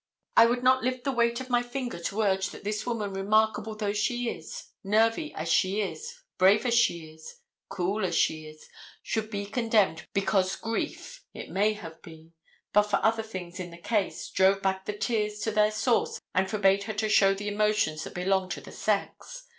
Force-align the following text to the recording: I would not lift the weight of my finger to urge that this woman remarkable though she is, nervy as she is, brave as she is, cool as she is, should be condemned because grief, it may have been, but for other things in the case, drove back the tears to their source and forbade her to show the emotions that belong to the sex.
I 0.35 0.47
would 0.47 0.63
not 0.63 0.83
lift 0.83 1.03
the 1.03 1.11
weight 1.11 1.39
of 1.41 1.49
my 1.51 1.61
finger 1.61 1.99
to 1.99 2.23
urge 2.23 2.49
that 2.49 2.63
this 2.63 2.87
woman 2.87 3.13
remarkable 3.13 3.75
though 3.75 3.93
she 3.93 4.29
is, 4.31 4.69
nervy 4.83 5.31
as 5.35 5.47
she 5.47 5.79
is, 5.81 6.23
brave 6.39 6.65
as 6.65 6.73
she 6.73 7.11
is, 7.13 7.35
cool 7.69 8.03
as 8.03 8.15
she 8.15 8.47
is, 8.47 8.67
should 9.03 9.29
be 9.29 9.45
condemned 9.45 10.07
because 10.11 10.55
grief, 10.55 11.23
it 11.35 11.51
may 11.51 11.73
have 11.73 12.01
been, 12.01 12.33
but 12.73 12.89
for 12.89 12.99
other 13.03 13.21
things 13.21 13.59
in 13.59 13.69
the 13.69 13.77
case, 13.77 14.31
drove 14.31 14.63
back 14.63 14.85
the 14.87 14.97
tears 14.97 15.37
to 15.41 15.51
their 15.51 15.69
source 15.69 16.19
and 16.33 16.49
forbade 16.49 16.85
her 16.85 16.93
to 16.93 17.07
show 17.07 17.35
the 17.35 17.47
emotions 17.47 18.03
that 18.03 18.15
belong 18.15 18.49
to 18.49 18.59
the 18.59 18.71
sex. 18.71 19.49